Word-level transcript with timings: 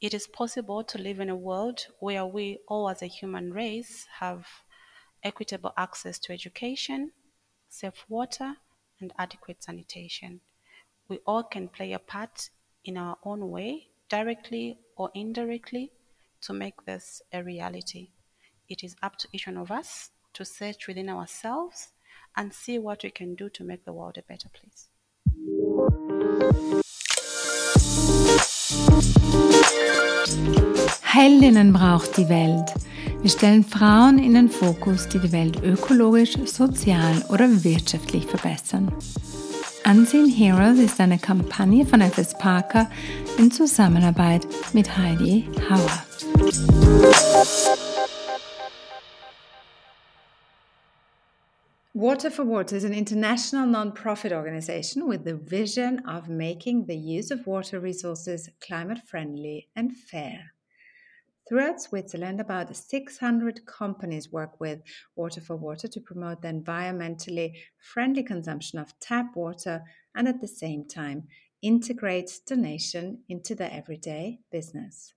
it 0.00 0.14
is 0.14 0.28
possible 0.28 0.84
to 0.84 0.98
live 0.98 1.18
in 1.18 1.28
a 1.28 1.36
world 1.36 1.86
where 1.98 2.24
we 2.24 2.58
all 2.68 2.88
as 2.88 3.02
a 3.02 3.06
human 3.06 3.52
race 3.52 4.06
have 4.20 4.46
equitable 5.24 5.72
access 5.76 6.20
to 6.20 6.32
education, 6.32 7.10
safe 7.68 8.04
water, 8.08 8.54
and 9.00 9.12
adequate 9.18 9.62
sanitation. 9.62 10.40
We 11.08 11.18
all 11.26 11.42
can 11.42 11.68
play 11.68 11.92
a 11.92 11.98
part 11.98 12.50
in 12.84 12.96
our 12.96 13.16
own 13.24 13.50
way, 13.50 13.88
directly 14.08 14.78
or 14.96 15.10
indirectly, 15.14 15.90
to 16.42 16.52
make 16.52 16.84
this 16.84 17.20
a 17.32 17.42
reality. 17.42 18.10
It 18.68 18.84
is 18.84 18.94
up 19.02 19.16
to 19.16 19.28
each 19.32 19.48
one 19.48 19.56
of 19.56 19.72
us 19.72 20.10
to 20.34 20.44
search 20.44 20.86
within 20.86 21.08
ourselves 21.08 21.88
and 22.36 22.54
see 22.54 22.78
what 22.78 23.02
we 23.02 23.10
can 23.10 23.34
do 23.34 23.48
to 23.50 23.64
make 23.64 23.84
the 23.84 23.92
world 23.92 24.16
a 24.16 24.22
better 24.22 24.48
place. 24.48 24.90
Heldinnen 31.20 31.72
braucht 31.72 32.16
die 32.16 32.28
Welt. 32.28 32.72
Wir 33.22 33.28
stellen 33.28 33.64
Frauen 33.64 34.20
in 34.20 34.34
den 34.34 34.48
Fokus, 34.48 35.08
die 35.08 35.18
die 35.18 35.32
Welt 35.32 35.60
ökologisch, 35.64 36.34
sozial 36.44 37.24
oder 37.28 37.48
wirtschaftlich 37.64 38.24
verbessern. 38.24 38.92
Unseen 39.84 40.28
Heroes 40.28 40.78
ist 40.78 41.00
eine 41.00 41.18
Kampagne 41.18 41.84
von 41.84 42.02
FS 42.02 42.38
Parker 42.38 42.88
in 43.36 43.50
Zusammenarbeit 43.50 44.46
mit 44.72 44.96
Heidi 44.96 45.48
Hauer. 45.68 46.04
Water 51.94 52.30
for 52.30 52.46
Water 52.46 52.76
is 52.76 52.84
an 52.84 52.92
international 52.92 53.66
non-profit 53.66 54.30
organization 54.30 55.08
with 55.08 55.24
the 55.24 55.34
vision 55.34 56.00
of 56.06 56.28
making 56.28 56.86
the 56.86 56.94
use 56.94 57.34
of 57.34 57.44
water 57.44 57.82
resources 57.82 58.48
climate 58.60 59.00
friendly 59.04 59.66
and 59.74 59.90
fair. 60.08 60.52
Throughout 61.48 61.80
Switzerland, 61.80 62.40
about 62.40 62.76
600 62.76 63.64
companies 63.64 64.30
work 64.30 64.60
with 64.60 64.82
Water 65.16 65.40
for 65.40 65.56
Water 65.56 65.88
to 65.88 66.00
promote 66.00 66.42
the 66.42 66.48
environmentally 66.48 67.54
friendly 67.78 68.22
consumption 68.22 68.78
of 68.78 68.92
tap 69.00 69.34
water 69.34 69.82
and 70.14 70.28
at 70.28 70.42
the 70.42 70.48
same 70.48 70.86
time 70.86 71.26
integrate 71.62 72.40
donation 72.46 73.22
into 73.30 73.54
their 73.54 73.70
everyday 73.72 74.40
business. 74.52 75.14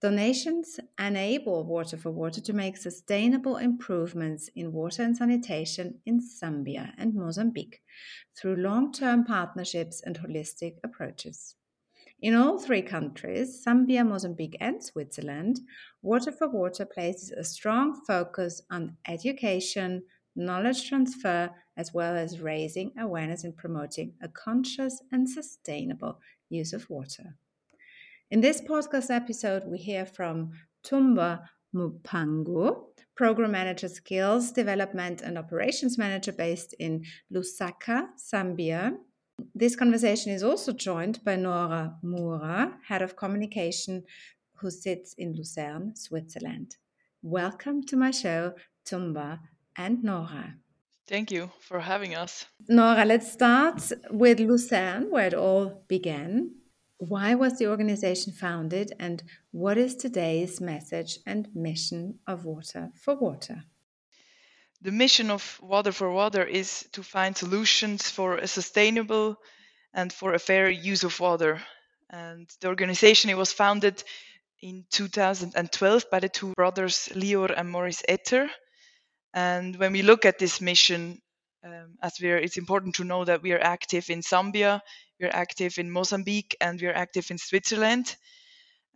Donations 0.00 0.80
enable 0.98 1.64
Water 1.64 1.98
for 1.98 2.10
Water 2.10 2.40
to 2.40 2.54
make 2.54 2.78
sustainable 2.78 3.58
improvements 3.58 4.48
in 4.56 4.72
water 4.72 5.02
and 5.02 5.14
sanitation 5.14 6.00
in 6.06 6.20
Zambia 6.20 6.94
and 6.96 7.14
Mozambique 7.14 7.82
through 8.34 8.56
long 8.56 8.90
term 8.90 9.22
partnerships 9.24 10.00
and 10.00 10.18
holistic 10.18 10.76
approaches. 10.82 11.56
In 12.22 12.36
all 12.36 12.56
three 12.56 12.82
countries, 12.82 13.64
Zambia, 13.66 14.06
Mozambique, 14.06 14.56
and 14.60 14.80
Switzerland, 14.80 15.58
Water 16.02 16.30
for 16.30 16.48
Water 16.48 16.86
places 16.86 17.32
a 17.32 17.42
strong 17.42 18.00
focus 18.06 18.62
on 18.70 18.96
education, 19.08 20.04
knowledge 20.36 20.88
transfer, 20.88 21.50
as 21.76 21.92
well 21.92 22.16
as 22.16 22.40
raising 22.40 22.92
awareness 22.96 23.42
and 23.42 23.56
promoting 23.56 24.14
a 24.22 24.28
conscious 24.28 25.02
and 25.10 25.28
sustainable 25.28 26.20
use 26.48 26.72
of 26.72 26.88
water. 26.88 27.34
In 28.30 28.40
this 28.40 28.60
podcast 28.60 29.10
episode, 29.10 29.64
we 29.66 29.78
hear 29.78 30.06
from 30.06 30.52
Tumba 30.84 31.50
Mupango, 31.74 32.84
Program 33.16 33.50
Manager 33.50 33.88
Skills 33.88 34.52
Development 34.52 35.22
and 35.22 35.36
Operations 35.36 35.98
Manager 35.98 36.30
based 36.30 36.72
in 36.78 37.04
Lusaka, 37.34 38.10
Zambia, 38.16 38.94
this 39.54 39.76
conversation 39.76 40.32
is 40.32 40.42
also 40.42 40.72
joined 40.72 41.24
by 41.24 41.36
Nora 41.36 41.96
Mura, 42.02 42.78
Head 42.86 43.02
of 43.02 43.16
Communication, 43.16 44.04
who 44.56 44.70
sits 44.70 45.14
in 45.18 45.34
Lucerne, 45.34 45.94
Switzerland. 45.96 46.76
Welcome 47.22 47.82
to 47.84 47.96
my 47.96 48.10
show, 48.10 48.54
Tumba 48.84 49.40
and 49.76 50.02
Nora. 50.02 50.56
Thank 51.08 51.30
you 51.30 51.50
for 51.60 51.80
having 51.80 52.14
us. 52.14 52.46
Nora, 52.68 53.04
let's 53.04 53.32
start 53.32 53.92
with 54.10 54.40
Lucerne, 54.40 55.10
where 55.10 55.26
it 55.26 55.34
all 55.34 55.84
began. 55.88 56.54
Why 56.98 57.34
was 57.34 57.58
the 57.58 57.66
organization 57.66 58.32
founded, 58.32 58.92
and 59.00 59.22
what 59.50 59.76
is 59.76 59.96
today's 59.96 60.60
message 60.60 61.18
and 61.26 61.48
mission 61.54 62.20
of 62.26 62.44
Water 62.44 62.90
for 62.94 63.16
Water? 63.16 63.64
The 64.84 64.90
mission 64.90 65.30
of 65.30 65.60
Water 65.62 65.92
for 65.92 66.10
Water 66.10 66.42
is 66.42 66.88
to 66.90 67.04
find 67.04 67.36
solutions 67.36 68.10
for 68.10 68.38
a 68.38 68.48
sustainable 68.48 69.36
and 69.94 70.12
for 70.12 70.34
a 70.34 70.40
fair 70.40 70.68
use 70.70 71.04
of 71.04 71.20
water. 71.20 71.62
And 72.10 72.50
the 72.60 72.66
organization 72.66 73.30
it 73.30 73.36
was 73.36 73.52
founded 73.52 74.02
in 74.60 74.84
2012 74.90 76.06
by 76.10 76.18
the 76.18 76.28
two 76.28 76.52
brothers 76.54 77.08
Lior 77.12 77.54
and 77.56 77.70
Maurice 77.70 78.02
Etter. 78.08 78.50
And 79.32 79.76
when 79.76 79.92
we 79.92 80.02
look 80.02 80.24
at 80.24 80.40
this 80.40 80.60
mission, 80.60 81.22
um, 81.62 81.96
as 82.02 82.14
we 82.20 82.32
are, 82.32 82.38
it's 82.38 82.58
important 82.58 82.96
to 82.96 83.04
know 83.04 83.24
that 83.24 83.40
we 83.40 83.52
are 83.52 83.62
active 83.62 84.10
in 84.10 84.20
Zambia, 84.20 84.80
we 85.20 85.26
are 85.26 85.36
active 85.36 85.78
in 85.78 85.92
Mozambique, 85.92 86.56
and 86.60 86.80
we 86.80 86.88
are 86.88 86.92
active 86.92 87.30
in 87.30 87.38
Switzerland. 87.38 88.16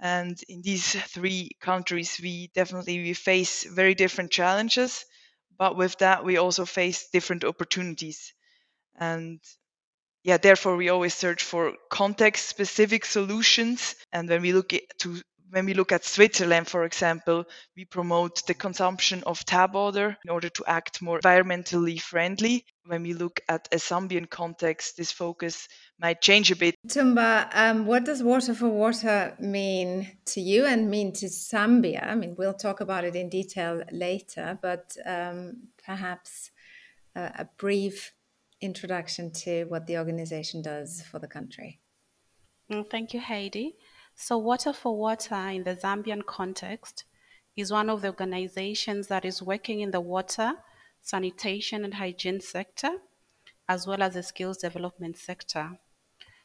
And 0.01 0.37
in 0.49 0.63
these 0.63 1.01
three 1.13 1.53
countries, 1.61 2.19
we 2.21 2.51
definitely 2.57 2.99
we 2.99 3.15
face 3.15 3.63
very 3.63 3.95
different 3.95 4.33
challenges 4.33 5.05
but 5.59 5.77
with 5.77 5.97
that 5.99 6.25
we 6.25 6.37
also 6.37 6.65
face 6.65 7.09
different 7.13 7.45
opportunities 7.45 8.35
and 8.99 9.41
yeah 10.23 10.37
therefore 10.37 10.77
we 10.77 10.89
always 10.89 11.15
search 11.15 11.43
for 11.43 11.75
context 11.91 12.49
specific 12.49 13.05
solutions 13.05 13.95
and 14.13 14.29
when 14.29 14.43
we 14.43 14.53
look 14.53 14.73
to 14.99 15.21
when 15.51 15.65
we 15.65 15.75
look 15.75 15.93
at 15.93 16.05
Switzerland, 16.05 16.67
for 16.67 16.85
example, 16.85 17.45
we 17.77 17.85
promote 17.85 18.45
the 18.47 18.55
consumption 18.55 19.23
of 19.25 19.45
tap 19.45 19.75
water 19.75 20.17
in 20.25 20.31
order 20.31 20.49
to 20.49 20.65
act 20.67 21.01
more 21.01 21.21
environmentally 21.21 22.01
friendly. 22.01 22.65
When 22.87 23.03
we 23.03 23.15
look 23.15 23.41
at 23.49 23.69
a 23.73 23.77
Zambian 23.77 24.31
context, 24.31 24.97
this 24.97 25.11
focus 25.11 25.69
might 25.99 26.21
change 26.21 26.51
a 26.53 26.57
bit. 26.57 26.77
Tumba, 26.89 27.49
um, 27.53 27.87
what 27.87 28.05
does 28.05 28.23
water 28.23 28.55
for 28.55 28.69
water 28.69 29.35
mean 29.41 30.19
to 30.27 30.41
you 30.41 30.67
and 30.67 30.89
mean 30.89 31.13
to 31.15 31.27
Zambia? 31.27 32.07
I 32.07 32.15
mean, 32.15 32.37
we'll 32.39 32.55
talk 32.55 32.81
about 32.81 33.05
it 33.05 33.17
in 33.17 33.29
detail 33.29 33.83
later, 33.91 34.59
but 34.63 34.97
um, 35.05 35.69
perhaps 35.85 36.51
uh, 37.17 37.31
a 37.39 37.49
brief 37.59 38.13
introduction 38.61 39.33
to 39.33 39.65
what 39.65 39.87
the 39.87 39.99
organization 39.99 40.63
does 40.63 41.03
for 41.03 41.19
the 41.19 41.29
country. 41.29 41.81
Mm, 42.71 42.89
thank 42.91 43.15
you, 43.15 43.21
Heidi. 43.21 43.77
So, 44.15 44.39
Water 44.39 44.73
for 44.73 44.97
Water 44.97 45.35
in 45.35 45.65
the 45.65 45.77
Zambian 45.77 46.25
context 46.25 47.05
is 47.57 47.73
one 47.73 47.89
of 47.89 48.03
the 48.03 48.09
organizations 48.09 49.09
that 49.09 49.25
is 49.25 49.43
working 49.43 49.81
in 49.81 49.91
the 49.91 50.01
water, 50.01 50.53
sanitation, 51.07 51.85
and 51.85 51.95
hygiene 51.95 52.41
sector, 52.41 52.91
as 53.69 53.87
well 53.87 54.03
as 54.03 54.15
the 54.15 54.23
skills 54.25 54.59
development 54.59 55.17
sector. 55.17 55.79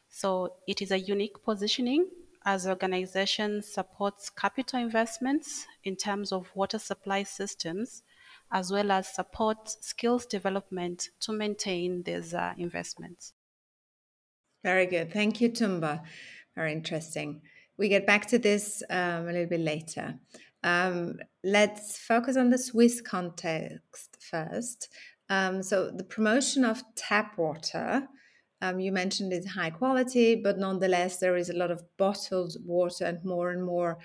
So, 0.08 0.54
it 0.68 0.80
is 0.80 0.92
a 0.92 1.00
unique 1.00 1.42
positioning 1.42 2.06
as 2.44 2.68
organization 2.68 3.60
supports 3.62 4.30
capital 4.30 4.78
investments 4.78 5.66
in 5.82 5.96
terms 5.96 6.30
of 6.30 6.48
water 6.54 6.78
supply 6.78 7.24
systems, 7.24 8.04
as 8.52 8.70
well 8.70 8.92
as 8.92 9.12
support 9.12 9.68
skills 9.68 10.26
development 10.26 11.08
to 11.20 11.32
maintain 11.32 12.04
these 12.04 12.32
uh, 12.32 12.54
investments. 12.56 13.32
Very 14.62 14.86
good. 14.86 15.12
Thank 15.12 15.40
you, 15.40 15.48
Tumba. 15.48 16.04
Very 16.54 16.72
interesting. 16.72 17.42
We 17.76 17.88
get 17.88 18.06
back 18.06 18.26
to 18.26 18.38
this 18.38 18.84
um, 18.90 19.28
a 19.28 19.32
little 19.32 19.46
bit 19.46 19.60
later. 19.60 20.20
Um, 20.64 21.16
let's 21.42 21.98
focus 21.98 22.36
on 22.36 22.50
the 22.50 22.58
Swiss 22.58 23.00
context 23.00 24.16
first. 24.20 24.88
Um, 25.28 25.62
so, 25.62 25.90
the 25.90 26.04
promotion 26.04 26.64
of 26.64 26.82
tap 26.94 27.38
water, 27.38 28.06
um, 28.60 28.78
you 28.78 28.92
mentioned 28.92 29.32
is 29.32 29.46
high 29.46 29.70
quality, 29.70 30.36
but 30.36 30.58
nonetheless, 30.58 31.18
there 31.18 31.36
is 31.36 31.50
a 31.50 31.56
lot 31.56 31.70
of 31.70 31.82
bottled 31.98 32.54
water 32.64 33.06
and 33.06 33.24
more 33.24 33.50
and 33.50 33.64
more 33.64 33.98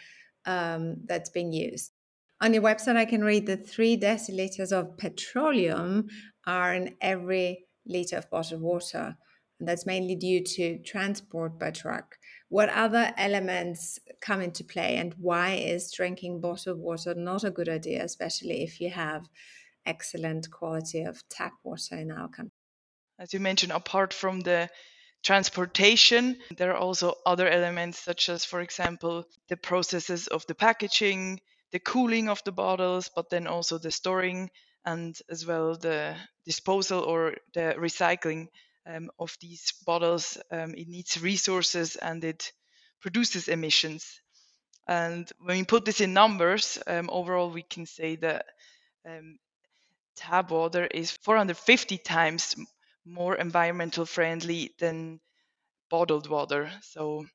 um, 0.46 0.96
that's 1.06 1.30
being 1.30 1.54
used. 1.54 1.92
On 2.40 2.54
your 2.54 2.64
website, 2.64 2.96
I 2.96 3.06
can 3.06 3.24
read 3.24 3.48
that 3.48 3.68
three 3.68 3.98
deciliters 3.98 4.72
of 4.72 4.98
petroleum 4.98 6.08
are 6.46 6.74
in 6.74 6.96
every 7.02 7.66
liter 7.86 8.18
of 8.18 8.30
bottled 8.30 8.62
water. 8.62 9.18
And 9.60 9.68
that's 9.68 9.86
mainly 9.86 10.16
due 10.16 10.44
to 10.44 10.78
transport 10.84 11.60
by 11.60 11.72
truck. 11.72 12.16
What 12.50 12.70
other 12.70 13.14
elements 13.18 14.00
come 14.22 14.42
into 14.42 14.64
play, 14.64 14.96
and 14.98 15.14
why 15.16 15.56
is 15.56 15.92
drinking 15.92 16.40
bottled 16.40 16.80
water 16.80 17.14
not 17.14 17.44
a 17.44 17.52
good 17.52 17.68
idea, 17.68 18.04
especially 18.04 18.64
if 18.64 18.80
you 18.80 18.90
have 18.90 19.28
excellent 19.86 20.50
quality 20.50 21.02
of 21.02 21.22
tap 21.30 21.54
water 21.64 21.96
in 21.96 22.12
our 22.12 22.30
country? 22.30 22.52
As 23.20 23.34
you 23.34 23.40
mentioned, 23.40 23.74
apart 23.74 24.14
from 24.14 24.40
the 24.42 24.70
transportation, 25.24 26.38
there 26.56 26.72
are 26.72 26.78
also 26.78 27.16
other 27.26 27.50
elements, 27.50 28.00
such 28.00 28.30
as, 28.30 28.46
for 28.46 28.62
example, 28.62 29.26
the 29.50 29.58
processes 29.58 30.28
of 30.28 30.46
the 30.48 30.56
packaging, 30.56 31.42
the 31.72 31.80
cooling 31.80 32.30
of 32.30 32.42
the 32.46 32.52
bottles, 32.52 33.10
but 33.14 33.30
then 33.30 33.48
also 33.48 33.78
the 33.78 33.92
storing 33.92 34.50
and 34.86 35.18
as 35.30 35.46
well 35.46 35.76
the 35.76 36.16
disposal 36.46 37.02
or 37.02 37.36
the 37.54 37.76
recycling 37.78 38.48
um, 38.88 39.10
of 39.20 39.38
these 39.42 39.74
bottles, 39.86 40.38
um, 40.52 40.74
it 40.76 40.88
needs 40.88 41.22
resources 41.22 41.96
and 41.98 42.24
it 42.24 42.52
produces 43.02 43.48
emissions. 43.48 44.22
And 44.88 45.30
when 45.40 45.58
we 45.58 45.64
put 45.66 45.86
this 45.86 46.02
in 46.02 46.14
numbers, 46.14 46.80
um, 46.88 47.10
overall 47.12 47.52
we 47.52 47.64
can 47.64 47.86
say 47.86 48.16
that 48.18 48.46
um, 49.06 49.38
tap 50.16 50.52
water 50.52 50.86
is 50.86 51.12
450 51.12 51.98
times 51.98 52.56
more 53.06 53.36
environmental 53.36 54.06
friendly 54.06 54.74
than 54.80 55.20
bottled 55.90 56.30
water. 56.30 56.72
So 56.82 57.26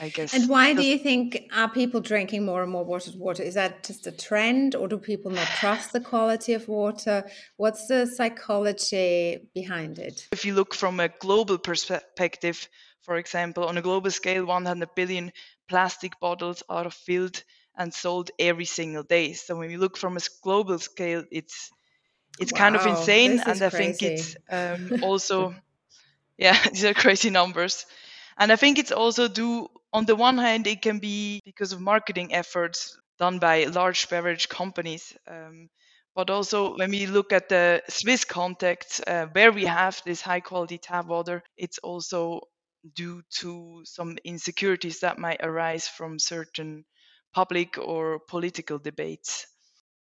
I 0.00 0.08
guess. 0.08 0.34
And 0.34 0.48
why 0.48 0.74
do 0.74 0.84
you 0.84 0.98
think 0.98 1.48
are 1.54 1.68
people 1.68 2.00
drinking 2.00 2.44
more 2.44 2.62
and 2.62 2.70
more 2.70 2.84
bottled 2.84 3.18
water? 3.18 3.42
Is 3.42 3.54
that 3.54 3.84
just 3.84 4.06
a 4.06 4.12
trend, 4.12 4.74
or 4.74 4.88
do 4.88 4.98
people 4.98 5.30
not 5.30 5.46
trust 5.46 5.92
the 5.92 6.00
quality 6.00 6.52
of 6.54 6.68
water? 6.68 7.24
What's 7.56 7.86
the 7.86 8.06
psychology 8.06 9.48
behind 9.54 9.98
it? 9.98 10.28
If 10.32 10.44
you 10.44 10.54
look 10.54 10.74
from 10.74 11.00
a 11.00 11.08
global 11.08 11.58
perspective, 11.58 12.68
for 13.02 13.16
example, 13.16 13.64
on 13.64 13.78
a 13.78 13.82
global 13.82 14.10
scale, 14.10 14.44
100 14.44 14.94
billion 14.94 15.32
plastic 15.68 16.18
bottles 16.20 16.62
are 16.68 16.90
filled 16.90 17.42
and 17.76 17.92
sold 17.92 18.30
every 18.38 18.64
single 18.64 19.02
day. 19.02 19.32
So 19.32 19.56
when 19.56 19.70
you 19.70 19.78
look 19.78 19.96
from 19.96 20.16
a 20.16 20.20
global 20.42 20.78
scale, 20.78 21.24
it's 21.30 21.70
it's 22.38 22.52
wow, 22.52 22.58
kind 22.58 22.76
of 22.76 22.86
insane, 22.86 23.40
and 23.46 23.62
I 23.62 23.70
think 23.70 24.02
it's 24.02 24.36
um, 24.50 24.92
also 25.02 25.54
yeah, 26.38 26.56
these 26.72 26.84
are 26.84 26.94
crazy 26.94 27.30
numbers. 27.30 27.86
And 28.38 28.52
I 28.52 28.56
think 28.56 28.78
it's 28.78 28.92
also 28.92 29.28
due, 29.28 29.68
on 29.92 30.04
the 30.04 30.16
one 30.16 30.38
hand, 30.38 30.66
it 30.66 30.82
can 30.82 30.98
be 30.98 31.40
because 31.44 31.72
of 31.72 31.80
marketing 31.80 32.34
efforts 32.34 32.98
done 33.18 33.38
by 33.38 33.64
large 33.64 34.08
beverage 34.08 34.48
companies. 34.48 35.16
Um, 35.26 35.68
but 36.14 36.30
also, 36.30 36.76
when 36.76 36.90
we 36.90 37.06
look 37.06 37.32
at 37.32 37.48
the 37.48 37.82
Swiss 37.88 38.24
context, 38.24 39.02
uh, 39.06 39.26
where 39.32 39.52
we 39.52 39.64
have 39.64 40.00
this 40.04 40.22
high 40.22 40.40
quality 40.40 40.78
tap 40.78 41.06
water, 41.06 41.42
it's 41.56 41.78
also 41.78 42.40
due 42.94 43.22
to 43.40 43.82
some 43.84 44.16
insecurities 44.24 45.00
that 45.00 45.18
might 45.18 45.40
arise 45.42 45.88
from 45.88 46.18
certain 46.18 46.84
public 47.34 47.78
or 47.78 48.20
political 48.28 48.78
debates. 48.78 49.46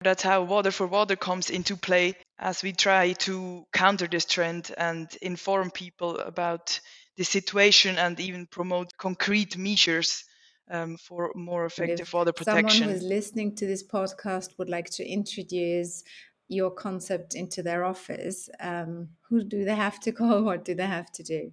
That's 0.03 0.23
how 0.23 0.43
Water 0.43 0.71
for 0.71 0.87
Water 0.87 1.17
comes 1.17 1.51
into 1.51 1.77
play 1.77 2.15
as 2.39 2.63
we 2.63 2.73
try 2.73 3.13
to 3.13 3.65
counter 3.73 4.07
this 4.07 4.27
trend 4.27 4.73
and 4.77 5.09
inform 5.23 5.71
people 5.71 6.19
about 6.19 6.81
the 7.17 7.25
situation 7.25 7.99
and 7.99 8.19
even 8.21 8.47
promote 8.47 8.97
concrete 8.97 9.57
measures 9.57 10.25
um, 10.71 10.97
for 10.97 11.33
more 11.35 11.65
effective 11.65 12.13
water 12.13 12.33
protection. 12.33 12.69
Someone 12.71 12.89
who 12.89 12.97
is 12.97 13.03
listening 13.03 13.55
to 13.57 13.67
this 13.67 13.83
podcast 13.83 14.59
would 14.59 14.69
like 14.69 14.91
to 14.91 15.07
introduce 15.07 16.05
your 16.49 16.71
concept 16.71 17.35
into 17.35 17.63
their 17.63 17.85
office. 17.85 18.49
Um, 18.61 19.09
who 19.29 19.45
do 19.45 19.65
they 19.65 19.75
have 19.75 20.01
to 20.01 20.13
call? 20.19 20.43
What 20.43 20.65
do 20.65 20.75
they 20.75 20.87
have 20.87 21.11
to 21.13 21.23
do? 21.23 21.53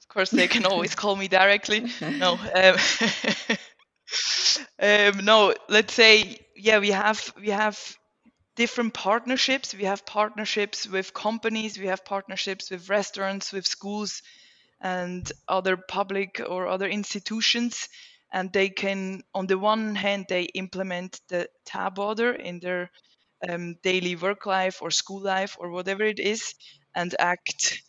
Of 0.00 0.08
course, 0.08 0.30
they 0.30 0.48
can 0.48 0.66
always 0.66 0.94
call 0.94 1.14
me 1.16 1.28
directly. 1.28 1.86
No. 2.00 2.38
Um, 2.54 2.76
um, 5.18 5.24
no, 5.24 5.54
let's 5.68 5.94
say 5.94 6.40
yeah, 6.56 6.78
we 6.78 6.90
have 6.90 7.32
we 7.40 7.50
have 7.50 7.96
different 8.60 8.92
partnerships. 8.92 9.74
We 9.74 9.84
have 9.84 10.04
partnerships 10.04 10.86
with 10.86 11.14
companies, 11.14 11.78
we 11.78 11.86
have 11.86 12.04
partnerships 12.04 12.70
with 12.70 12.90
restaurants, 12.90 13.54
with 13.54 13.66
schools, 13.66 14.20
and 14.82 15.32
other 15.48 15.78
public 15.78 16.42
or 16.46 16.68
other 16.68 16.86
institutions. 16.86 17.88
And 18.30 18.52
they 18.52 18.68
can, 18.68 19.22
on 19.34 19.46
the 19.46 19.56
one 19.56 19.94
hand, 19.94 20.26
they 20.28 20.42
implement 20.42 21.22
the 21.30 21.48
tap 21.64 21.96
water 21.96 22.32
in 22.34 22.60
their 22.60 22.90
um, 23.48 23.76
daily 23.82 24.14
work 24.14 24.44
life 24.44 24.82
or 24.82 24.90
school 24.90 25.22
life 25.22 25.56
or 25.58 25.70
whatever 25.70 26.04
it 26.04 26.20
is, 26.20 26.54
and 26.94 27.16
act 27.18 27.82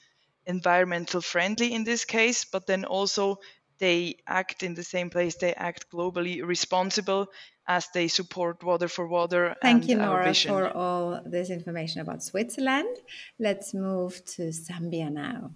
environmental 0.46 1.20
friendly 1.20 1.74
in 1.74 1.84
this 1.84 2.06
case. 2.06 2.46
But 2.46 2.66
then 2.66 2.86
also 2.86 3.40
they 3.82 4.16
act 4.28 4.62
in 4.64 4.76
the 4.76 4.84
same 4.84 5.10
place, 5.10 5.36
they 5.36 5.54
act 5.56 5.92
globally 5.92 6.46
responsible 6.46 7.28
as 7.68 7.88
they 7.94 8.08
support 8.08 8.64
Water 8.64 8.88
for 8.88 9.08
Water. 9.08 9.56
Thank 9.62 9.88
you, 9.90 9.98
Nora, 9.98 10.34
for 10.34 10.70
all 10.70 11.22
this 11.26 11.50
information 11.50 12.00
about 12.02 12.24
Switzerland. 12.24 12.96
Let's 13.40 13.74
move 13.74 14.24
to 14.36 14.44
Zambia 14.52 15.12
now. 15.12 15.52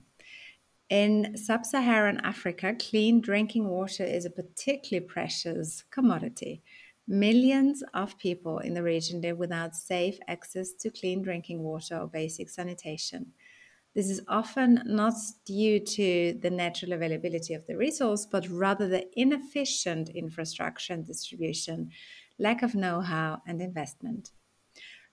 In 0.89 1.37
sub 1.37 1.65
Saharan 1.65 2.19
Africa, 2.23 2.75
clean 2.89 3.21
drinking 3.21 3.67
water 3.67 4.03
is 4.03 4.25
a 4.25 4.29
particularly 4.29 5.05
precious 5.05 5.83
commodity. 5.91 6.63
Millions 7.07 7.83
of 7.93 8.17
people 8.17 8.57
in 8.57 8.73
the 8.73 8.83
region 8.83 9.21
live 9.21 9.37
without 9.37 9.75
safe 9.75 10.17
access 10.27 10.73
to 10.81 10.89
clean 10.89 11.21
drinking 11.21 11.59
water 11.61 11.95
or 11.97 12.07
basic 12.07 12.49
sanitation. 12.49 13.33
This 13.95 14.09
is 14.09 14.21
often 14.27 14.81
not 14.85 15.13
due 15.45 15.79
to 15.79 16.37
the 16.41 16.49
natural 16.49 16.91
availability 16.91 17.53
of 17.53 17.65
the 17.65 17.77
resource, 17.77 18.25
but 18.29 18.45
rather 18.49 18.89
the 18.89 19.07
inefficient 19.17 20.09
infrastructure 20.09 20.93
and 20.93 21.07
distribution, 21.07 21.91
lack 22.37 22.61
of 22.61 22.75
know 22.75 22.99
how, 22.99 23.41
and 23.47 23.61
investment. 23.61 24.31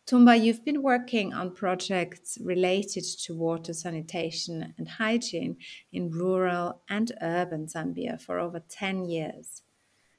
Tumba, 0.04 0.36
you've 0.36 0.64
been 0.64 0.82
working 0.82 1.32
on 1.32 1.54
projects 1.54 2.38
related 2.42 3.04
to 3.22 3.36
water 3.36 3.72
sanitation 3.72 4.74
and 4.76 4.88
hygiene 4.88 5.58
in 5.92 6.10
rural 6.10 6.82
and 6.88 7.12
urban 7.22 7.66
Zambia 7.66 8.20
for 8.20 8.40
over 8.40 8.58
10 8.68 9.04
years. 9.04 9.62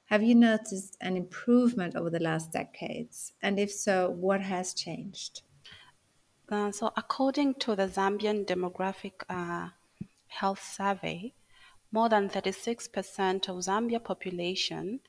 Have 0.06 0.22
you 0.22 0.34
noticed 0.34 0.96
an 1.02 1.18
improvement 1.18 1.96
over 1.96 2.08
the 2.08 2.18
last 2.18 2.50
decades? 2.50 3.34
And 3.42 3.58
if 3.58 3.70
so, 3.70 4.08
what 4.08 4.40
has 4.40 4.72
changed? 4.72 5.42
Uh, 6.50 6.70
so, 6.70 6.92
according 6.96 7.54
to 7.54 7.74
the 7.74 7.88
Zambian 7.88 8.44
Demographic 8.44 9.12
uh, 9.30 9.70
Health 10.26 10.62
Survey, 10.62 11.32
more 11.90 12.08
than 12.08 12.28
36% 12.28 13.48
of 13.48 13.56
Zambia 13.64 14.02
population 14.02 15.00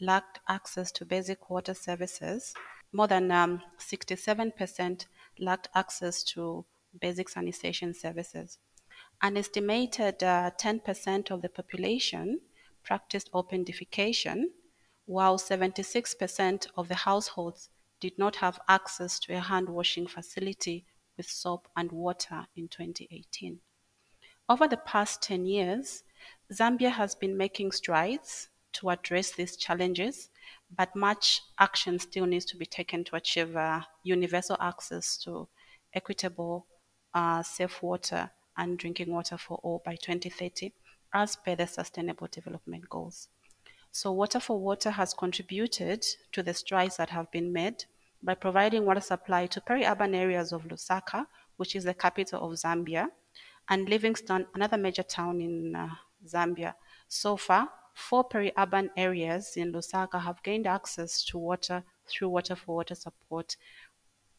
lacked 0.00 0.40
access 0.48 0.92
to 0.92 1.06
basic 1.06 1.48
water 1.48 1.72
services. 1.72 2.52
More 2.92 3.06
than 3.06 3.30
um, 3.30 3.62
67% 3.78 5.06
lacked 5.38 5.68
access 5.74 6.22
to 6.24 6.66
basic 7.00 7.30
sanitation 7.30 7.94
services. 7.94 8.58
An 9.22 9.38
estimated 9.38 10.22
uh, 10.22 10.50
10% 10.60 11.30
of 11.30 11.40
the 11.40 11.48
population 11.48 12.40
practiced 12.84 13.30
open 13.32 13.64
defecation, 13.64 14.46
while 15.06 15.38
76% 15.38 16.66
of 16.76 16.88
the 16.88 16.94
households 16.96 17.70
did 18.02 18.18
not 18.18 18.34
have 18.34 18.58
access 18.68 19.20
to 19.20 19.32
a 19.32 19.38
hand 19.38 19.68
washing 19.68 20.08
facility 20.08 20.84
with 21.16 21.30
soap 21.30 21.68
and 21.76 21.92
water 21.92 22.48
in 22.56 22.66
2018. 22.66 23.60
Over 24.48 24.66
the 24.66 24.76
past 24.78 25.22
10 25.22 25.46
years, 25.46 26.02
Zambia 26.52 26.90
has 26.90 27.14
been 27.14 27.36
making 27.36 27.70
strides 27.70 28.48
to 28.72 28.90
address 28.90 29.30
these 29.30 29.56
challenges, 29.56 30.30
but 30.76 30.96
much 30.96 31.42
action 31.60 32.00
still 32.00 32.26
needs 32.26 32.44
to 32.46 32.56
be 32.56 32.66
taken 32.66 33.04
to 33.04 33.14
achieve 33.14 33.54
uh, 33.54 33.82
universal 34.02 34.56
access 34.58 35.16
to 35.18 35.46
equitable, 35.94 36.66
uh, 37.14 37.40
safe 37.44 37.84
water 37.84 38.32
and 38.56 38.78
drinking 38.78 39.12
water 39.12 39.38
for 39.38 39.60
all 39.62 39.80
by 39.84 39.94
2030, 39.94 40.72
as 41.14 41.36
per 41.36 41.54
the 41.54 41.68
Sustainable 41.68 42.26
Development 42.26 42.88
Goals. 42.88 43.28
So, 43.92 44.10
Water 44.10 44.40
for 44.40 44.58
Water 44.58 44.90
has 44.90 45.14
contributed 45.14 46.04
to 46.32 46.42
the 46.42 46.54
strides 46.54 46.96
that 46.96 47.10
have 47.10 47.30
been 47.30 47.52
made 47.52 47.84
by 48.22 48.34
providing 48.34 48.84
water 48.84 49.00
supply 49.00 49.46
to 49.46 49.60
peri-urban 49.60 50.14
areas 50.14 50.52
of 50.52 50.64
Lusaka, 50.64 51.26
which 51.56 51.74
is 51.74 51.84
the 51.84 51.94
capital 51.94 52.44
of 52.44 52.58
Zambia, 52.58 53.08
and 53.68 53.88
Livingstone, 53.88 54.46
another 54.54 54.76
major 54.76 55.02
town 55.02 55.40
in 55.40 55.74
uh, 55.74 55.88
Zambia. 56.26 56.74
So 57.08 57.36
far, 57.36 57.68
four 57.94 58.24
peri-urban 58.24 58.90
areas 58.96 59.56
in 59.56 59.72
Lusaka 59.72 60.20
have 60.20 60.42
gained 60.42 60.66
access 60.66 61.24
to 61.24 61.38
water 61.38 61.84
through 62.08 62.28
Water 62.30 62.56
for 62.56 62.76
Water 62.76 62.94
support, 62.94 63.56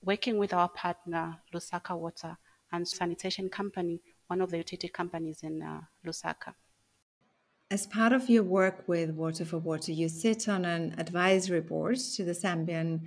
working 0.03 0.37
with 0.37 0.53
our 0.53 0.69
partner, 0.69 1.37
Lusaka 1.53 1.97
Water, 1.97 2.37
and 2.71 2.87
sanitation 2.87 3.49
company, 3.49 4.01
one 4.27 4.41
of 4.41 4.51
the 4.51 4.57
utility 4.57 4.87
companies 4.87 5.43
in 5.43 5.61
uh, 5.61 5.81
Lusaka. 6.05 6.53
As 7.71 7.87
part 7.87 8.13
of 8.13 8.29
your 8.29 8.43
work 8.43 8.83
with 8.87 9.11
Water 9.11 9.45
for 9.45 9.57
Water, 9.57 9.91
you 9.91 10.09
sit 10.09 10.47
on 10.47 10.65
an 10.65 10.95
advisory 10.97 11.61
board 11.61 11.97
to 12.15 12.23
the 12.23 12.33
Zambian 12.33 13.01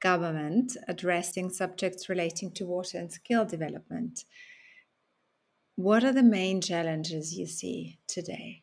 government 0.00 0.76
addressing 0.88 1.50
subjects 1.50 2.08
relating 2.08 2.50
to 2.52 2.64
water 2.66 2.98
and 2.98 3.12
skill 3.12 3.44
development. 3.44 4.24
What 5.76 6.04
are 6.04 6.12
the 6.12 6.22
main 6.22 6.60
challenges 6.60 7.34
you 7.34 7.46
see 7.46 7.98
today? 8.06 8.62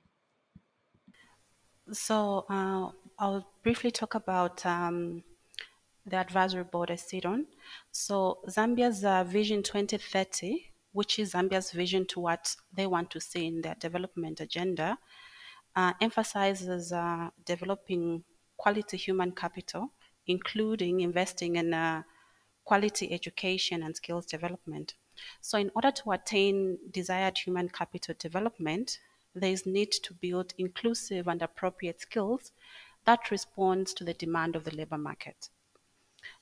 So, 1.92 2.46
uh, 2.50 2.92
I'll 3.18 3.48
briefly 3.64 3.92
talk 3.92 4.14
about 4.14 4.66
um, 4.66 5.24
the 6.06 6.18
advisory 6.18 6.64
board 6.64 6.92
I 6.92 6.96
sit 6.96 7.26
on. 7.26 7.48
So, 7.92 8.40
Zambia's 8.50 9.06
uh, 9.06 9.24
Vision 9.24 9.64
2030, 9.64 10.72
which 10.92 11.18
is 11.18 11.34
Zambia's 11.34 11.72
vision 11.72 12.06
to 12.08 12.20
what 12.20 12.56
they 12.74 12.88
want 12.88 13.10
to 13.12 13.22
see 13.22 13.48
in 13.48 13.62
their 13.62 13.76
development 13.76 14.42
agenda, 14.42 14.98
uh, 15.76 15.94
emphasizes 16.02 16.92
uh, 16.92 17.30
developing 17.46 18.24
quality 18.58 18.98
human 18.98 19.32
capital 19.32 19.92
including 20.28 21.02
investing 21.02 21.56
in 21.56 21.74
uh, 21.74 22.04
quality 22.66 23.12
education 23.12 23.84
and 23.84 23.96
skills 23.96 24.26
development. 24.26 24.94
So, 25.42 25.58
in 25.58 25.72
order 25.76 25.92
to 25.92 26.12
attain 26.12 26.78
desired 26.92 27.38
human 27.38 27.70
capital 27.70 28.16
development, 28.20 29.00
there 29.34 29.52
is 29.52 29.66
need 29.66 29.92
to 29.92 30.14
build 30.14 30.54
inclusive 30.58 31.28
and 31.28 31.42
appropriate 31.42 32.02
skills 32.02 32.52
that 33.06 33.32
responds 33.32 33.94
to 33.94 34.04
the 34.04 34.14
demand 34.14 34.56
of 34.56 34.64
the 34.64 34.76
labor 34.76 34.98
market. 34.98 35.50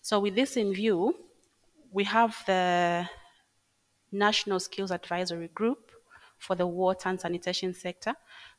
So 0.01 0.19
with 0.19 0.35
this 0.35 0.57
in 0.57 0.73
view, 0.73 1.15
we 1.91 2.03
have 2.05 2.41
the 2.47 3.07
National 4.11 4.59
Skills 4.59 4.91
Advisory 4.91 5.49
Group 5.49 5.91
for 6.37 6.55
the 6.55 6.67
water 6.67 7.09
and 7.09 7.19
sanitation 7.19 7.73
sector 7.73 8.13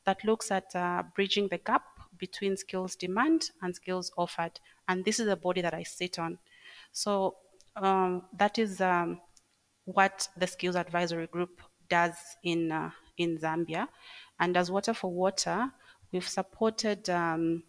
that 0.05 0.23
looks 0.23 0.51
at 0.51 0.75
uh, 0.75 1.03
bridging 1.15 1.47
the 1.49 1.57
gap 1.57 1.83
between 2.17 2.57
skills 2.57 2.95
demand 2.95 3.51
and 3.61 3.75
skills 3.75 4.11
offered. 4.17 4.59
And 4.87 5.05
this 5.05 5.19
is 5.19 5.27
the 5.27 5.35
body 5.35 5.61
that 5.61 5.73
I 5.73 5.83
sit 5.83 6.19
on. 6.19 6.39
So 6.91 7.35
um, 7.75 8.23
that 8.37 8.57
is 8.57 8.81
um, 8.81 9.21
what 9.85 10.27
the 10.37 10.47
Skills 10.47 10.75
Advisory 10.75 11.27
Group 11.27 11.61
does 11.89 12.15
in 12.43 12.71
uh, 12.71 12.91
in 13.17 13.37
Zambia. 13.37 13.87
And 14.39 14.55
as 14.57 14.69
Water 14.69 14.93
for 14.93 15.11
Water, 15.11 15.71
we've 16.11 16.27
supported 16.27 17.09
um, 17.09 17.63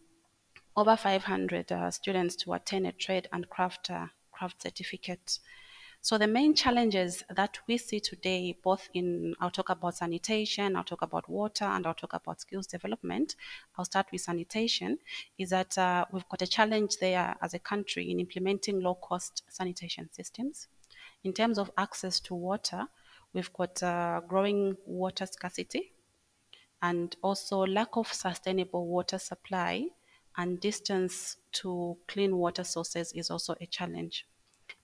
over 0.77 0.97
500 0.97 1.73
uh, 1.73 1.91
students 1.91 2.37
to 2.37 2.53
attain 2.53 2.87
a 2.87 2.93
trade 2.93 3.29
and 3.33 3.49
craft 3.49 3.91
uh, 3.91 4.07
craft 4.33 4.63
certificate. 4.63 5.39
So 6.01 6.17
the 6.17 6.29
main 6.29 6.55
challenges 6.55 7.25
that 7.29 7.59
we 7.67 7.77
see 7.77 8.01
today, 8.01 8.57
both 8.63 8.89
in 8.95 9.35
I'll 9.41 9.51
talk 9.51 9.69
about 9.69 9.97
sanitation, 9.97 10.77
I'll 10.77 10.85
talk 10.85 11.03
about 11.03 11.29
water, 11.29 11.65
and 11.65 11.87
I'll 11.87 11.95
talk 11.95 12.15
about 12.15 12.41
skills 12.41 12.67
development. 12.67 13.37
I'll 13.77 13.85
start 13.85 14.07
with 14.13 14.21
sanitation. 14.21 14.99
Is 15.39 15.51
that 15.51 15.77
uh, 15.77 16.07
we've 16.13 16.29
got 16.29 16.43
a 16.43 16.47
challenge 16.47 16.97
there 16.99 17.37
as 17.43 17.53
a 17.53 17.59
country 17.59 18.11
in 18.11 18.21
implementing 18.21 18.81
low-cost 18.81 19.43
sanitation 19.49 20.09
systems. 20.13 20.69
In 21.25 21.33
terms 21.33 21.59
of 21.59 21.71
access 21.77 22.21
to 22.21 22.35
water, 22.35 22.87
we've 23.33 23.53
got 23.53 23.83
uh, 23.83 24.21
growing 24.27 24.77
water 24.87 25.27
scarcity 25.27 25.93
and 26.81 27.17
also 27.23 27.67
lack 27.67 27.97
of 27.97 28.13
sustainable 28.13 28.87
water 28.87 29.19
supply 29.19 29.89
and 30.37 30.61
distance 30.61 31.37
to 31.53 31.97
clean 32.07 32.37
water 32.37 32.63
sources 32.63 33.13
is 33.13 33.31
also 33.31 33.57
a 33.61 33.67
challenge. 33.67 34.27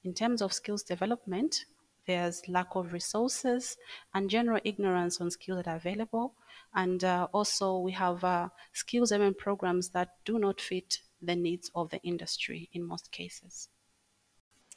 In 0.04 0.12
terms 0.12 0.42
of 0.42 0.52
skills 0.52 0.82
development, 0.82 1.64
there's 2.06 2.46
lack 2.48 2.76
of 2.76 2.92
resources 2.92 3.76
and 4.12 4.28
general 4.28 4.60
ignorance 4.62 5.20
on 5.20 5.30
skills 5.30 5.64
that 5.64 5.70
are 5.70 5.76
available. 5.76 6.34
And 6.74 7.02
uh, 7.02 7.28
also, 7.32 7.78
we 7.78 7.92
have 7.92 8.22
uh, 8.22 8.50
skills 8.74 9.08
driven 9.08 9.34
programs 9.34 9.88
that 9.90 10.10
do 10.24 10.38
not 10.38 10.60
fit 10.60 10.98
the 11.22 11.34
needs 11.34 11.70
of 11.74 11.90
the 11.90 12.02
industry 12.02 12.68
in 12.74 12.84
most 12.84 13.10
cases. 13.10 13.68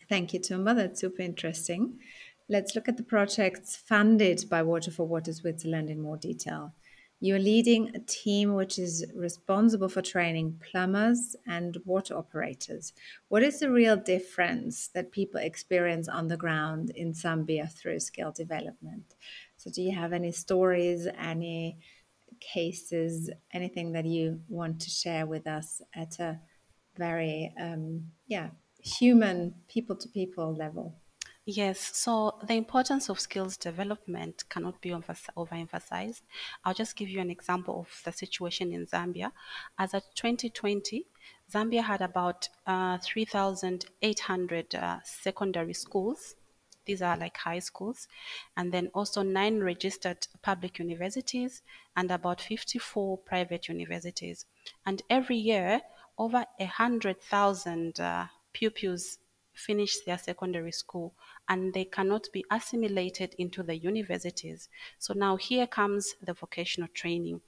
Thank 0.07 0.34
you, 0.34 0.39
Tumba. 0.39 0.74
That's 0.74 1.01
super 1.01 1.22
interesting. 1.22 2.00
Let's 2.48 2.75
look 2.75 2.88
at 2.88 2.96
the 2.96 3.03
projects 3.03 3.75
funded 3.75 4.46
by 4.50 4.63
Water 4.63 4.91
for 4.91 5.05
Water 5.05 5.34
Switzerland 5.34 5.89
in 5.89 6.00
more 6.00 6.15
detail. 6.15 6.74
You're 7.19 7.39
leading 7.39 7.95
a 7.95 8.00
team 8.00 8.53
which 8.53 8.77
is 8.77 9.03
responsible 9.15 9.89
for 9.89 10.03
training 10.03 10.62
plumbers 10.69 11.36
and 11.47 11.75
water 11.83 12.15
operators. 12.15 12.93
What 13.29 13.41
is 13.41 13.59
the 13.59 13.71
real 13.71 13.97
difference 13.97 14.89
that 14.89 15.12
people 15.12 15.39
experience 15.39 16.07
on 16.07 16.27
the 16.27 16.38
ground 16.38 16.91
in 16.91 17.13
Zambia 17.13 17.71
through 17.71 18.01
skill 18.01 18.31
development? 18.31 19.15
So, 19.57 19.71
do 19.71 19.81
you 19.81 19.95
have 19.95 20.13
any 20.13 20.31
stories, 20.31 21.07
any 21.17 21.79
cases, 22.39 23.31
anything 23.51 23.93
that 23.93 24.05
you 24.05 24.41
want 24.47 24.81
to 24.81 24.91
share 24.91 25.25
with 25.25 25.47
us 25.47 25.81
at 25.95 26.19
a 26.19 26.39
very, 26.95 27.51
um, 27.59 28.12
yeah, 28.27 28.50
human, 28.79 29.55
people 29.67 29.95
to 29.95 30.07
people 30.09 30.53
level? 30.53 30.95
Yes, 31.49 31.95
so 31.95 32.37
the 32.43 32.55
importance 32.55 33.07
of 33.07 33.21
skills 33.21 33.55
development 33.55 34.43
cannot 34.49 34.81
be 34.81 34.89
overemphasized. 34.89 36.23
I'll 36.65 36.73
just 36.73 36.97
give 36.97 37.07
you 37.07 37.21
an 37.21 37.29
example 37.29 37.79
of 37.79 38.01
the 38.03 38.11
situation 38.11 38.73
in 38.73 38.85
Zambia. 38.85 39.31
As 39.79 39.93
of 39.93 40.03
2020, 40.13 41.05
Zambia 41.49 41.83
had 41.83 42.01
about 42.01 42.49
uh, 42.65 42.97
3,800 42.97 44.75
uh, 44.75 44.97
secondary 45.05 45.73
schools. 45.73 46.35
These 46.85 47.01
are 47.01 47.15
like 47.15 47.37
high 47.37 47.59
schools, 47.59 48.09
and 48.57 48.73
then 48.73 48.91
also 48.93 49.21
nine 49.21 49.61
registered 49.61 50.27
public 50.41 50.79
universities 50.79 51.61
and 51.95 52.11
about 52.11 52.41
54 52.41 53.19
private 53.19 53.69
universities. 53.69 54.45
And 54.85 55.01
every 55.09 55.37
year, 55.37 55.79
over 56.17 56.43
100,000 56.57 58.01
uh, 58.01 58.25
pupils 58.51 59.19
finish 59.57 60.01
their 60.05 60.17
secondary 60.17 60.71
school 60.71 61.13
and 61.49 61.73
they 61.73 61.85
cannot 61.85 62.27
be 62.31 62.45
assimilated 62.51 63.35
into 63.37 63.63
the 63.63 63.75
universities. 63.75 64.69
So 64.99 65.13
now 65.13 65.35
here 65.35 65.67
comes 65.67 66.15
the 66.21 66.33
vocational 66.33 66.89
training. 66.93 67.41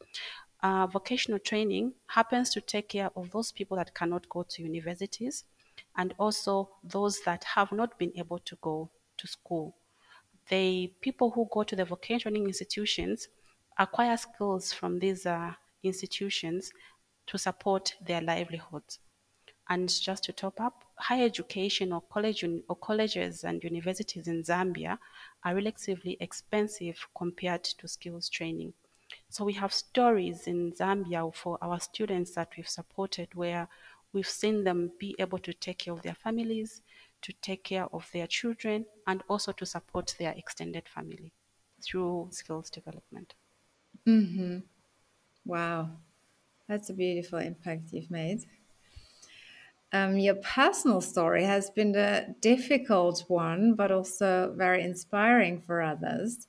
Uh, 0.62 0.88
vocational 0.88 1.40
training 1.40 1.94
happens 2.08 2.50
to 2.50 2.62
take 2.62 2.90
care 2.90 3.10
of 3.16 3.32
those 3.32 3.52
people 3.52 3.78
that 3.78 3.94
cannot 3.94 4.28
go 4.28 4.44
to 4.50 4.64
universities 4.64 5.46
and 5.96 6.14
also 6.18 6.70
those 6.84 7.22
that 7.26 7.44
have 7.44 7.72
not 7.72 7.98
been 7.98 8.12
able 8.18 8.40
to 8.40 8.58
go 8.62 8.90
to 9.18 9.28
school. 9.28 9.76
The 10.50 10.92
people 11.02 11.32
who 11.32 11.48
go 11.52 11.64
to 11.64 11.76
the 11.76 11.86
vocational 11.86 12.32
training 12.32 12.48
institutions 12.48 13.28
acquire 13.78 14.18
skills 14.18 14.74
from 14.74 15.00
these 15.00 15.26
uh, 15.26 15.54
institutions 15.84 16.72
to 17.28 17.38
support 17.38 17.96
their 18.06 18.22
livelihoods. 18.22 19.00
And 19.70 19.88
just 19.88 20.24
to 20.24 20.34
top 20.34 20.60
up, 20.60 20.84
higher 21.00 21.26
education 21.26 21.94
or 21.94 22.02
college 22.02 22.44
or 22.68 22.76
colleges 22.76 23.44
and 23.44 23.64
universities 23.64 24.28
in 24.28 24.44
Zambia 24.44 24.98
are 25.44 25.56
relatively 25.56 26.18
expensive 26.20 27.08
compared 27.18 27.64
to 27.64 27.88
skills 27.88 28.30
training. 28.30 28.74
So 29.30 29.46
we 29.46 29.54
have 29.54 29.74
stories 29.74 30.48
in 30.48 30.72
Zambia 30.74 31.34
for 31.34 31.58
our 31.62 31.80
students 31.80 32.36
that 32.36 32.52
we've 32.56 32.70
supported 32.70 33.34
where 33.34 33.68
we've 34.14 34.28
seen 34.28 34.64
them 34.64 34.92
be 35.00 35.16
able 35.20 35.40
to 35.40 35.54
take 35.54 35.80
care 35.80 35.94
of 35.94 36.02
their 36.02 36.16
families, 36.16 36.82
to 37.22 37.34
take 37.42 37.64
care 37.64 37.88
of 37.94 38.10
their 38.12 38.28
children, 38.28 38.86
and 39.08 39.24
also 39.30 39.52
to 39.54 39.66
support 39.66 40.16
their 40.20 40.34
extended 40.34 40.88
family 40.90 41.32
through 41.84 42.28
skills 42.32 42.70
development. 42.70 43.36
Mm-hmm. 44.08 44.60
Wow, 45.46 45.98
that's 46.68 46.90
a 46.90 46.94
beautiful 46.94 47.40
impact 47.40 47.94
you've 47.94 48.12
made. 48.12 48.42
Um, 49.92 50.20
your 50.20 50.36
personal 50.36 51.02
story 51.02 51.44
has 51.44 51.72
been 51.72 51.96
a 51.96 52.28
difficult 52.42 53.26
one, 53.28 53.74
but 53.74 53.92
also 53.92 54.54
very 54.56 54.84
inspiring 54.84 55.62
for 55.62 55.82
others. 55.82 56.48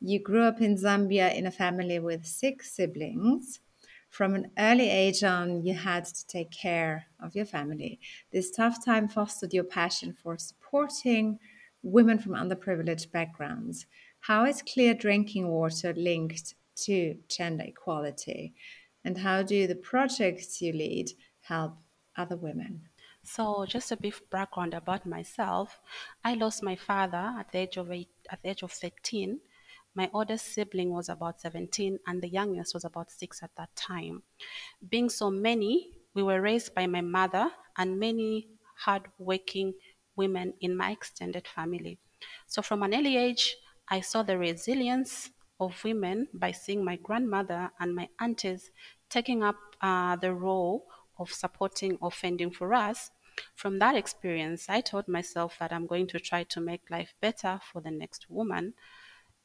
You 0.00 0.18
grew 0.18 0.42
up 0.42 0.60
in 0.60 0.76
Zambia 0.76 1.34
in 1.34 1.46
a 1.46 1.50
family 1.50 1.98
with 1.98 2.26
six 2.26 2.72
siblings. 2.72 3.60
From 4.10 4.34
an 4.34 4.50
early 4.58 4.90
age 4.90 5.24
on, 5.24 5.64
you 5.64 5.72
had 5.72 6.04
to 6.04 6.26
take 6.26 6.50
care 6.50 7.06
of 7.18 7.34
your 7.34 7.46
family. 7.46 7.98
This 8.30 8.50
tough 8.50 8.84
time 8.84 9.08
fostered 9.08 9.54
your 9.54 9.64
passion 9.64 10.14
for 10.22 10.36
supporting 10.36 11.38
women 11.82 12.18
from 12.18 12.32
underprivileged 12.32 13.10
backgrounds. 13.10 13.86
How 14.20 14.44
is 14.44 14.60
clear 14.60 14.92
drinking 14.92 15.48
water 15.48 15.94
linked 15.94 16.54
to 16.84 17.16
gender 17.28 17.64
equality? 17.64 18.52
And 19.02 19.16
how 19.16 19.42
do 19.42 19.66
the 19.66 19.76
projects 19.76 20.60
you 20.60 20.74
lead 20.74 21.10
help 21.40 21.76
other 22.16 22.36
women? 22.36 22.88
So, 23.24 23.64
just 23.66 23.92
a 23.92 23.96
brief 23.96 24.20
background 24.30 24.74
about 24.74 25.06
myself. 25.06 25.80
I 26.24 26.34
lost 26.34 26.62
my 26.62 26.74
father 26.74 27.34
at 27.38 27.52
the 27.52 27.58
age 27.58 27.76
of 27.76 27.90
eight, 27.92 28.10
at 28.30 28.42
the 28.42 28.50
age 28.50 28.62
of 28.62 28.72
13. 28.72 29.38
My 29.94 30.10
oldest 30.12 30.52
sibling 30.52 30.90
was 30.90 31.08
about 31.08 31.40
17, 31.40 31.98
and 32.06 32.22
the 32.22 32.28
youngest 32.28 32.74
was 32.74 32.84
about 32.84 33.10
six 33.12 33.42
at 33.42 33.54
that 33.56 33.74
time. 33.76 34.22
Being 34.88 35.08
so 35.08 35.30
many, 35.30 35.92
we 36.14 36.22
were 36.22 36.40
raised 36.40 36.74
by 36.74 36.86
my 36.86 37.00
mother 37.00 37.50
and 37.76 38.00
many 38.00 38.48
hardworking 38.74 39.74
women 40.16 40.54
in 40.60 40.76
my 40.76 40.90
extended 40.90 41.46
family. 41.46 41.98
So, 42.46 42.60
from 42.60 42.82
an 42.82 42.94
early 42.94 43.16
age, 43.16 43.56
I 43.88 44.00
saw 44.00 44.22
the 44.22 44.38
resilience 44.38 45.30
of 45.60 45.84
women 45.84 46.28
by 46.34 46.50
seeing 46.50 46.84
my 46.84 46.96
grandmother 46.96 47.70
and 47.78 47.94
my 47.94 48.08
aunties 48.20 48.70
taking 49.08 49.42
up 49.42 49.56
uh, 49.80 50.16
the 50.16 50.34
role 50.34 50.86
of 51.22 51.32
supporting 51.32 51.96
or 52.00 52.10
fending 52.10 52.50
for 52.50 52.74
us, 52.74 53.10
from 53.54 53.78
that 53.78 53.96
experience, 53.96 54.68
I 54.68 54.82
told 54.82 55.08
myself 55.08 55.56
that 55.58 55.72
I'm 55.72 55.86
going 55.86 56.06
to 56.08 56.20
try 56.20 56.44
to 56.44 56.60
make 56.60 56.90
life 56.90 57.14
better 57.20 57.60
for 57.72 57.80
the 57.80 57.90
next 57.90 58.28
woman. 58.28 58.74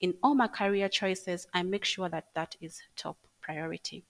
In 0.01 0.15
all 0.22 0.36
my 0.36 0.48
career 0.48 0.89
choices, 0.89 1.48
I 1.53 1.63
make 1.63 1.86
sure 1.86 2.10
that 2.10 2.34
that 2.36 2.55
is 2.60 2.81
top 2.96 3.17
priority. 3.41 4.03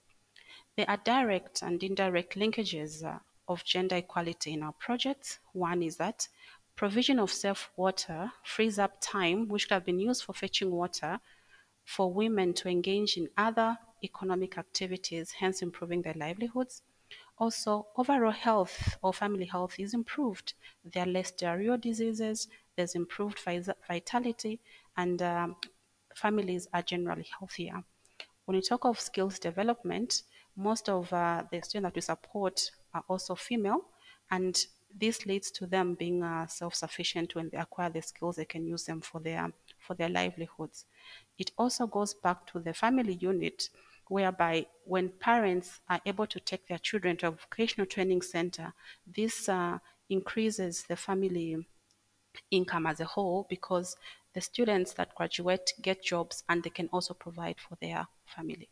There 0.75 0.89
are 0.89 0.97
direct 0.97 1.61
and 1.61 1.81
indirect 1.83 2.35
linkages 2.35 3.03
uh, 3.03 3.19
of 3.47 3.63
gender 3.63 3.97
equality 3.97 4.53
in 4.53 4.63
our 4.63 4.73
projects. 4.73 5.39
One 5.53 5.83
is 5.83 5.97
that 5.97 6.27
provision 6.75 7.19
of 7.19 7.31
safe 7.31 7.69
water 7.75 8.31
frees 8.43 8.77
up 8.79 8.99
time 9.01 9.47
which 9.47 9.67
could 9.67 9.75
have 9.75 9.85
been 9.85 9.99
used 9.99 10.23
for 10.23 10.33
fetching 10.33 10.71
water 10.71 11.19
for 11.85 12.11
women 12.11 12.53
to 12.53 12.67
engage 12.67 13.17
in 13.17 13.29
other 13.37 13.77
economic 14.03 14.57
activities, 14.57 15.31
hence 15.31 15.61
improving 15.61 16.01
their 16.01 16.13
livelihoods. 16.15 16.81
Also, 17.39 17.87
overall 17.95 18.31
health 18.31 18.97
or 19.03 19.13
family 19.13 19.45
health 19.45 19.79
is 19.79 19.93
improved. 19.93 20.53
There 20.83 21.03
are 21.03 21.05
less 21.05 21.31
diarrheal 21.31 21.79
diseases, 21.79 22.47
there's 22.75 22.95
improved 22.95 23.39
vitality, 23.39 24.59
and 24.95 25.21
um, 25.21 25.55
families 26.15 26.67
are 26.73 26.81
generally 26.81 27.27
healthier. 27.39 27.83
when 28.45 28.55
we 28.57 28.61
talk 28.61 28.85
of 28.85 28.99
skills 28.99 29.39
development, 29.39 30.23
most 30.55 30.89
of 30.89 31.11
uh, 31.13 31.43
the 31.51 31.61
students 31.61 31.87
that 31.87 31.95
we 31.95 32.01
support 32.01 32.71
are 32.93 33.03
also 33.09 33.35
female, 33.35 33.81
and 34.31 34.65
this 34.93 35.25
leads 35.25 35.51
to 35.51 35.67
them 35.67 35.95
being 35.95 36.23
uh, 36.23 36.47
self-sufficient 36.47 37.35
when 37.35 37.49
they 37.49 37.57
acquire 37.57 37.89
the 37.89 38.01
skills 38.01 38.37
they 38.37 38.45
can 38.45 38.65
use 38.65 38.85
them 38.85 39.01
for 39.01 39.19
their 39.21 39.51
for 39.79 39.93
their 39.95 40.09
livelihoods 40.09 40.85
it 41.37 41.51
also 41.57 41.85
goes 41.87 42.13
back 42.13 42.45
to 42.47 42.59
the 42.59 42.73
family 42.73 43.13
unit 43.13 43.69
whereby 44.09 44.65
when 44.85 45.09
parents 45.09 45.81
are 45.89 46.01
able 46.05 46.27
to 46.27 46.39
take 46.39 46.67
their 46.67 46.77
children 46.79 47.17
to 47.17 47.27
a 47.27 47.31
vocational 47.31 47.85
training 47.85 48.21
center 48.21 48.73
this 49.05 49.49
uh, 49.49 49.79
increases 50.09 50.83
the 50.85 50.95
family 50.95 51.67
income 52.51 52.85
as 52.87 52.99
a 52.99 53.05
whole 53.05 53.45
because 53.49 53.95
the 54.33 54.41
students 54.41 54.93
that 54.93 55.15
graduate 55.15 55.73
get 55.81 56.03
jobs 56.03 56.43
and 56.49 56.63
they 56.63 56.69
can 56.69 56.89
also 56.89 57.13
provide 57.13 57.59
for 57.59 57.75
their 57.77 58.07
family. 58.25 58.69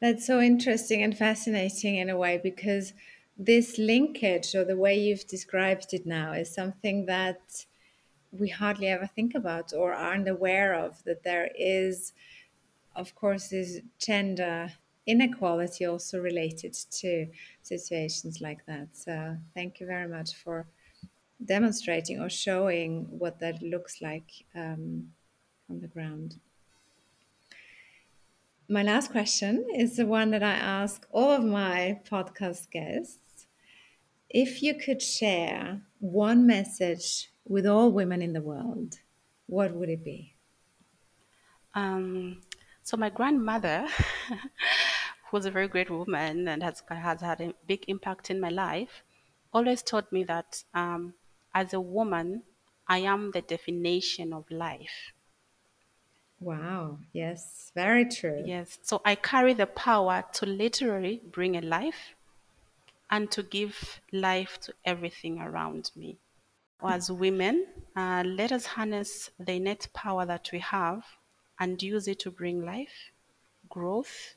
That's 0.00 0.26
so 0.26 0.40
interesting 0.40 1.02
and 1.02 1.16
fascinating 1.16 1.96
in 1.96 2.08
a 2.08 2.16
way 2.16 2.38
because 2.38 2.92
this 3.36 3.78
linkage 3.78 4.54
or 4.54 4.64
the 4.64 4.76
way 4.76 4.94
you've 4.98 5.26
described 5.26 5.92
it 5.92 6.06
now 6.06 6.32
is 6.32 6.52
something 6.54 7.06
that 7.06 7.66
we 8.38 8.48
hardly 8.48 8.88
ever 8.88 9.06
think 9.06 9.34
about 9.34 9.72
or 9.72 9.92
aren't 9.92 10.28
aware 10.28 10.74
of 10.74 11.02
that 11.04 11.22
there 11.22 11.50
is 11.58 12.12
of 12.96 13.14
course 13.14 13.48
this 13.48 13.80
gender 13.98 14.72
inequality 15.06 15.84
also 15.84 16.20
related 16.20 16.72
to 16.90 17.26
situations 17.62 18.40
like 18.40 18.64
that 18.66 18.88
so 18.92 19.36
thank 19.54 19.80
you 19.80 19.86
very 19.86 20.08
much 20.08 20.34
for 20.34 20.66
demonstrating 21.44 22.20
or 22.20 22.30
showing 22.30 23.06
what 23.10 23.38
that 23.40 23.62
looks 23.62 24.00
like 24.00 24.30
um, 24.54 25.08
on 25.68 25.80
the 25.80 25.88
ground 25.88 26.36
my 28.68 28.82
last 28.82 29.12
question 29.12 29.66
is 29.76 29.96
the 29.96 30.06
one 30.06 30.30
that 30.30 30.42
I 30.42 30.54
ask 30.54 31.06
all 31.12 31.30
of 31.30 31.44
my 31.44 32.00
podcast 32.10 32.70
guests. 32.70 33.46
If 34.30 34.62
you 34.62 34.74
could 34.74 35.02
share 35.02 35.82
one 36.00 36.46
message 36.46 37.30
with 37.46 37.66
all 37.66 37.90
women 37.92 38.20
in 38.22 38.32
the 38.34 38.42
world, 38.42 39.00
what 39.46 39.74
would 39.74 39.88
it 39.88 40.04
be? 40.04 40.36
Um, 41.74 42.42
so 42.82 42.96
my 42.96 43.10
grandmother, 43.10 43.86
who 44.28 45.36
was 45.36 45.44
a 45.46 45.50
very 45.50 45.68
great 45.68 45.90
woman 45.90 46.48
and 46.48 46.62
has, 46.62 46.82
has 46.88 47.20
had 47.20 47.40
a 47.40 47.54
big 47.66 47.84
impact 47.88 48.30
in 48.30 48.40
my 48.40 48.48
life, 48.48 49.02
always 49.52 49.82
taught 49.82 50.10
me 50.12 50.24
that 50.24 50.64
um, 50.74 51.14
as 51.54 51.72
a 51.74 51.80
woman, 51.80 52.44
I 52.86 52.98
am 52.98 53.30
the 53.32 53.42
definition 53.42 54.32
of 54.32 54.50
life. 54.50 55.12
Wow, 56.38 57.00
yes, 57.12 57.72
very 57.74 58.04
true. 58.08 58.52
Yes, 58.52 58.78
so 58.82 59.02
I 59.04 59.16
carry 59.16 59.54
the 59.54 59.66
power 59.66 60.22
to 60.34 60.46
literally 60.46 61.18
bring 61.18 61.56
a 61.56 61.60
life 61.60 62.14
and 63.10 63.30
to 63.32 63.42
give 63.42 64.00
life 64.12 64.60
to 64.62 64.74
everything 64.84 65.40
around 65.40 65.90
me. 65.96 66.20
As 66.86 67.10
women, 67.10 67.66
uh, 67.96 68.22
let 68.26 68.52
us 68.52 68.66
harness 68.66 69.30
the 69.38 69.52
innate 69.52 69.88
power 69.94 70.26
that 70.26 70.50
we 70.52 70.58
have 70.58 71.04
and 71.58 71.82
use 71.82 72.06
it 72.08 72.18
to 72.20 72.30
bring 72.30 72.64
life, 72.64 73.10
growth, 73.68 74.34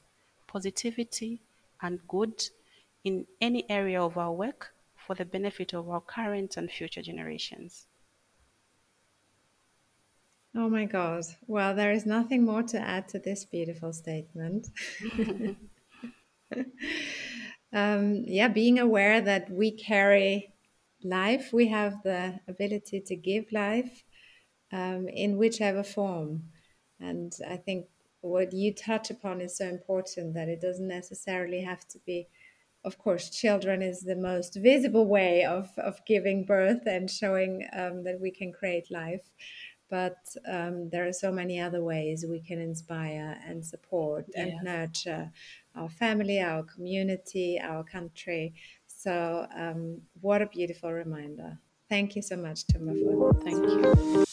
positivity, 0.48 1.42
and 1.82 2.00
good 2.08 2.42
in 3.04 3.26
any 3.42 3.70
area 3.70 4.02
of 4.02 4.18
our 4.18 4.32
work 4.32 4.74
for 4.96 5.16
the 5.16 5.26
benefit 5.26 5.74
of 5.74 5.90
our 5.90 6.02
current 6.02 6.58
and 6.58 6.72
future 6.72 7.02
generations. 7.02 7.88
Oh 10.56 10.70
my 10.70 10.86
God. 10.86 11.24
Well, 11.46 11.76
there 11.76 11.92
is 11.92 12.06
nothing 12.06 12.44
more 12.46 12.64
to 12.64 12.80
add 12.80 13.08
to 13.10 13.20
this 13.20 13.46
beautiful 13.46 13.94
statement. 13.94 14.68
um, 17.74 18.24
yeah, 18.26 18.48
being 18.48 18.80
aware 18.80 19.22
that 19.22 19.50
we 19.50 19.72
carry 19.72 20.54
life, 21.04 21.52
we 21.54 21.68
have 21.68 22.02
the 22.04 22.40
ability 22.48 23.02
to 23.02 23.16
give 23.16 23.52
life 23.52 24.04
um, 24.72 25.08
in 25.08 25.38
whichever 25.38 25.84
form. 25.84 26.44
And 27.00 27.34
I 27.48 27.58
think 27.58 27.88
what 28.22 28.54
you 28.54 28.74
touch 28.74 29.10
upon 29.12 29.42
is 29.42 29.58
so 29.58 29.66
important 29.66 30.34
that 30.34 30.50
it 30.50 30.62
doesn't 30.62 30.88
necessarily 30.88 31.62
have 31.62 31.88
to 31.90 32.00
be 32.06 32.28
of 32.86 32.98
course, 32.98 33.30
children 33.30 33.82
is 33.82 34.02
the 34.02 34.16
most 34.16 34.56
visible 34.56 35.08
way 35.08 35.44
of, 35.44 35.68
of 35.78 36.00
giving 36.06 36.46
birth 36.46 36.84
and 36.86 37.12
showing 37.12 37.68
um, 37.74 38.04
that 38.06 38.22
we 38.22 38.32
can 38.32 38.54
create 38.54 38.90
life 38.90 39.30
but 39.90 40.18
um, 40.48 40.90
there 40.90 41.08
are 41.08 41.14
so 41.14 41.32
many 41.32 41.60
other 41.60 41.84
ways 41.84 42.26
we 42.28 42.42
can 42.42 42.60
inspire 42.60 43.40
and 43.46 43.66
support 43.66 44.26
and 44.36 44.54
nurture 44.64 45.32
our 45.76 45.90
family, 45.90 46.42
our 46.42 46.64
community, 46.64 47.60
our 47.62 47.84
country. 47.84 48.54
So, 48.98 49.48
um, 49.56 50.02
what 50.22 50.42
a 50.42 50.48
beautiful 50.48 50.92
reminder. 50.92 51.60
Thank 51.88 52.16
you 52.16 52.24
so 52.24 52.36
much, 52.36 52.66
Tumafun. 52.66 53.44
Thank 53.44 53.64
you. 53.64 54.26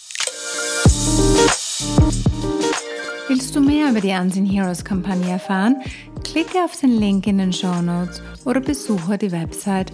Willst 3.28 3.54
du 3.54 3.60
mehr 3.60 3.90
über 3.90 4.00
die 4.00 4.12
Unseen 4.12 4.46
Heroes 4.46 4.82
Kampagne 4.82 5.32
erfahren? 5.32 5.82
Klicke 6.24 6.64
auf 6.64 6.80
den 6.80 6.98
Link 6.98 7.26
in 7.26 7.36
den 7.38 7.52
Show 7.52 7.82
Notes 7.82 8.22
oder 8.46 8.60
besuche 8.60 9.18
die 9.18 9.32
Website 9.32 9.92